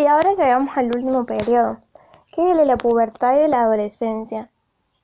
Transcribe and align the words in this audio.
Y 0.00 0.06
ahora 0.06 0.32
llegamos 0.32 0.74
al 0.78 0.86
último 0.86 1.26
periodo, 1.26 1.76
que 2.34 2.42
es 2.42 2.52
el 2.52 2.56
de 2.56 2.64
la 2.64 2.78
pubertad 2.78 3.36
y 3.36 3.40
de 3.40 3.48
la 3.48 3.64
adolescencia. 3.64 4.50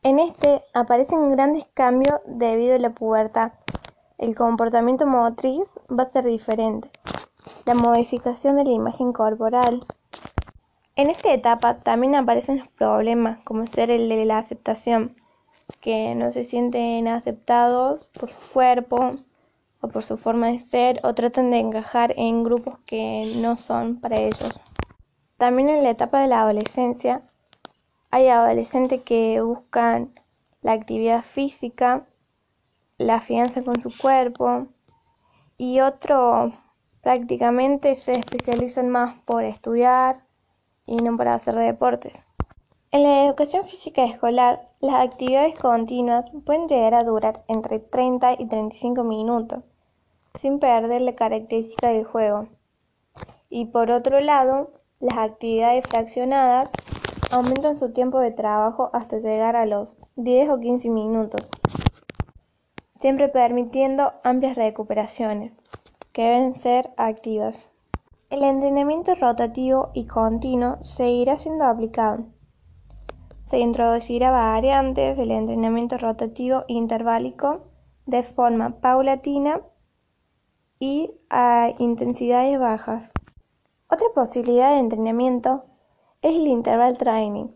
En 0.02 0.18
este 0.18 0.62
aparecen 0.72 1.32
grandes 1.32 1.66
cambios 1.74 2.18
debido 2.24 2.76
a 2.76 2.78
la 2.78 2.88
pubertad. 2.94 3.52
El 4.16 4.34
comportamiento 4.34 5.06
motriz 5.06 5.78
va 5.90 6.04
a 6.04 6.06
ser 6.06 6.24
diferente. 6.24 6.90
La 7.66 7.74
modificación 7.74 8.56
de 8.56 8.64
la 8.64 8.70
imagen 8.70 9.12
corporal. 9.12 9.84
En 10.94 11.10
esta 11.10 11.30
etapa 11.30 11.76
también 11.80 12.14
aparecen 12.14 12.60
los 12.60 12.68
problemas, 12.68 13.38
como 13.44 13.66
ser 13.66 13.90
el 13.90 14.08
de 14.08 14.24
la 14.24 14.38
aceptación, 14.38 15.14
que 15.82 16.14
no 16.14 16.30
se 16.30 16.42
sienten 16.42 17.06
aceptados 17.06 18.06
por 18.18 18.30
su 18.30 18.52
cuerpo 18.54 19.16
o 19.82 19.88
por 19.88 20.04
su 20.04 20.16
forma 20.16 20.46
de 20.46 20.58
ser 20.58 21.00
o 21.02 21.12
tratan 21.12 21.50
de 21.50 21.58
encajar 21.58 22.14
en 22.16 22.44
grupos 22.44 22.78
que 22.86 23.34
no 23.42 23.58
son 23.58 24.00
para 24.00 24.16
ellos. 24.16 24.58
También 25.36 25.68
en 25.68 25.82
la 25.82 25.90
etapa 25.90 26.20
de 26.20 26.28
la 26.28 26.40
adolescencia 26.42 27.22
hay 28.10 28.28
adolescentes 28.28 29.02
que 29.02 29.40
buscan 29.42 30.18
la 30.62 30.72
actividad 30.72 31.22
física, 31.22 32.06
la 32.96 33.20
fianza 33.20 33.62
con 33.62 33.82
su 33.82 33.90
cuerpo 33.96 34.68
y 35.58 35.80
otros 35.80 36.54
prácticamente 37.02 37.94
se 37.94 38.12
especializan 38.12 38.88
más 38.88 39.14
por 39.26 39.44
estudiar 39.44 40.24
y 40.86 40.96
no 40.96 41.16
para 41.16 41.34
hacer 41.34 41.54
deportes. 41.54 42.14
En 42.90 43.02
la 43.02 43.26
educación 43.26 43.66
física 43.66 44.04
escolar, 44.04 44.70
las 44.80 45.06
actividades 45.06 45.54
continuas 45.56 46.24
pueden 46.46 46.66
llegar 46.66 46.94
a 46.94 47.04
durar 47.04 47.44
entre 47.48 47.78
30 47.78 48.34
y 48.40 48.46
35 48.46 49.04
minutos, 49.04 49.62
sin 50.36 50.58
perder 50.58 51.02
la 51.02 51.14
característica 51.14 51.88
del 51.88 52.04
juego. 52.04 52.48
Y 53.50 53.66
por 53.66 53.90
otro 53.90 54.20
lado, 54.20 54.70
las 55.00 55.18
actividades 55.18 55.84
fraccionadas 55.88 56.70
aumentan 57.30 57.76
su 57.76 57.92
tiempo 57.92 58.18
de 58.20 58.30
trabajo 58.30 58.90
hasta 58.92 59.18
llegar 59.18 59.56
a 59.56 59.66
los 59.66 59.92
10 60.16 60.50
o 60.50 60.58
15 60.58 60.88
minutos, 60.88 61.48
siempre 62.98 63.28
permitiendo 63.28 64.12
amplias 64.24 64.56
recuperaciones, 64.56 65.52
que 66.12 66.22
deben 66.22 66.54
ser 66.54 66.90
activas. 66.96 67.58
El 68.30 68.42
entrenamiento 68.42 69.14
rotativo 69.14 69.90
y 69.92 70.06
continuo 70.06 70.82
seguirá 70.82 71.36
siendo 71.36 71.64
aplicado. 71.64 72.24
Se 73.44 73.58
introducirá 73.58 74.30
variantes 74.30 75.16
del 75.16 75.30
entrenamiento 75.30 75.98
rotativo 75.98 76.64
interválico 76.66 77.66
de 78.06 78.22
forma 78.22 78.80
paulatina 78.80 79.60
y 80.80 81.12
a 81.30 81.72
intensidades 81.78 82.58
bajas. 82.58 83.12
Otra 83.88 84.08
posibilidad 84.16 84.70
de 84.70 84.78
entrenamiento 84.78 85.64
es 86.20 86.34
el 86.34 86.48
interval 86.48 86.98
training, 86.98 87.46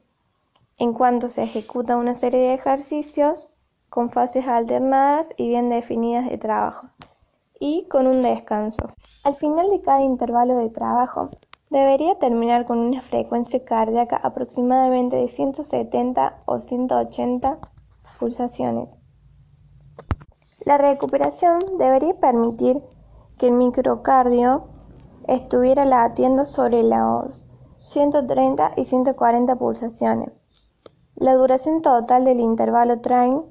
en 0.78 0.92
cuanto 0.92 1.28
se 1.28 1.42
ejecuta 1.42 1.96
una 1.96 2.14
serie 2.14 2.40
de 2.40 2.54
ejercicios 2.54 3.48
con 3.88 4.10
fases 4.10 4.46
alternadas 4.46 5.28
y 5.36 5.48
bien 5.48 5.68
definidas 5.68 6.30
de 6.30 6.38
trabajo, 6.38 6.86
y 7.58 7.88
con 7.88 8.06
un 8.06 8.22
descanso. 8.22 8.90
Al 9.24 9.34
final 9.34 9.70
de 9.70 9.80
cada 9.80 10.02
intervalo 10.02 10.56
de 10.58 10.70
trabajo, 10.70 11.30
debería 11.68 12.16
terminar 12.20 12.64
con 12.64 12.78
una 12.78 13.02
frecuencia 13.02 13.64
cardíaca 13.64 14.16
aproximadamente 14.16 15.16
de 15.16 15.26
170 15.26 16.42
o 16.44 16.60
180 16.60 17.58
pulsaciones. 18.20 18.96
La 20.64 20.78
recuperación 20.78 21.58
debería 21.76 22.14
permitir 22.14 22.80
que 23.36 23.48
el 23.48 23.52
microcardio 23.52 24.69
estuviera 25.28 25.84
latiendo 25.84 26.44
sobre 26.44 26.82
los 26.82 27.46
130 27.84 28.72
y 28.76 28.84
140 28.84 29.56
pulsaciones. 29.56 30.30
La 31.16 31.34
duración 31.34 31.82
total 31.82 32.24
del 32.24 32.40
intervalo 32.40 33.00
train 33.00 33.42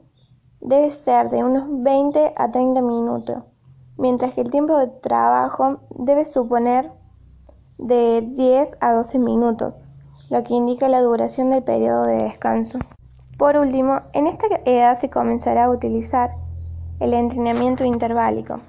debe 0.62 0.90
ser 0.90 1.30
de 1.30 1.44
unos 1.44 1.66
20 1.84 2.34
a 2.36 2.52
30 2.52 2.82
minutos, 2.82 3.44
mientras 3.98 4.34
que 4.34 4.42
el 4.42 4.50
tiempo 4.50 4.78
de 4.78 4.88
trabajo 4.88 5.82
debe 5.92 6.26
suponer 6.26 6.92
de 7.78 8.22
10 8.22 8.78
a 8.80 8.94
12 8.94 9.20
minutos, 9.20 9.74
lo 10.30 10.44
que 10.44 10.54
indica 10.54 10.90
la 10.90 11.02
duración 11.02 11.50
del 11.50 11.64
periodo 11.64 12.04
de 12.04 12.24
descanso. 12.24 12.80
Por 13.38 13.56
último, 13.56 14.02
en 14.14 14.28
esta 14.28 14.48
edad 14.66 14.96
se 14.96 15.10
comenzará 15.10 15.66
a 15.66 15.70
utilizar 15.70 16.32
el 17.00 17.14
entrenamiento 17.14 17.86
interválico 17.86 18.60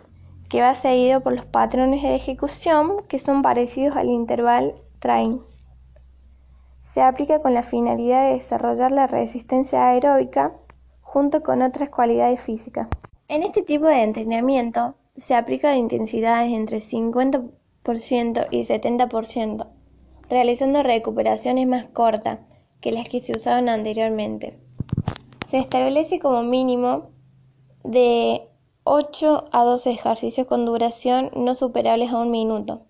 que 0.51 0.61
va 0.61 0.75
seguido 0.75 1.21
por 1.21 1.33
los 1.33 1.47
patrones 1.47 2.03
de 2.03 2.17
ejecución 2.17 3.05
que 3.09 3.21
son 3.21 3.41
parecidos 3.41 3.97
al 3.97 4.11
interval 4.11 4.75
train. 4.99 5.41
Se 6.93 7.01
aplica 7.01 7.41
con 7.41 7.55
la 7.55 7.63
finalidad 7.63 8.27
de 8.27 8.35
desarrollar 8.35 8.91
la 8.91 9.07
resistencia 9.07 9.87
aeróbica 9.87 10.53
junto 11.01 11.43
con 11.45 11.63
otras 11.63 11.89
cualidades 11.89 12.41
físicas. 12.41 12.89
En 13.29 13.45
este 13.45 13.63
tipo 13.63 13.87
de 13.87 14.03
entrenamiento 14.03 14.97
se 15.17 15.37
aplica 15.37 15.71
de 15.71 15.77
intensidades 15.77 16.53
entre 16.53 16.79
50% 16.79 18.49
y 18.51 18.65
70%, 18.65 19.69
realizando 20.29 20.83
recuperaciones 20.83 21.69
más 21.69 21.87
cortas 21.87 22.41
que 22.81 22.91
las 22.91 23.09
que 23.09 23.21
se 23.21 23.37
usaban 23.37 23.69
anteriormente. 23.69 24.59
Se 25.49 25.59
establece 25.59 26.19
como 26.19 26.43
mínimo 26.43 27.11
de 27.85 28.50
8 28.93 29.45
a 29.53 29.63
12 29.63 29.93
ejercicios 29.93 30.49
con 30.49 30.67
duración 30.67 31.31
no 31.37 31.55
superables 31.55 32.11
a 32.11 32.19
un 32.19 32.33
minuto, 32.33 32.89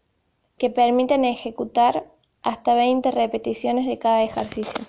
que 0.57 0.71
permiten 0.71 1.27
ejecutar 1.27 2.11
hasta 2.41 2.73
20 2.73 3.11
repeticiones 3.11 3.87
de 3.87 3.99
cada 3.99 4.23
ejercicio. 4.23 4.87